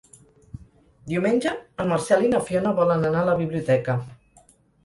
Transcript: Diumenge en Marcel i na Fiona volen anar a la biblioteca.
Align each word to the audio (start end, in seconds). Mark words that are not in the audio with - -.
Diumenge 1.11 1.53
en 1.83 1.91
Marcel 1.91 2.25
i 2.31 2.31
na 2.33 2.41
Fiona 2.49 2.73
volen 2.81 3.07
anar 3.11 3.23
a 3.23 3.31
la 3.31 3.39
biblioteca. 3.43 4.01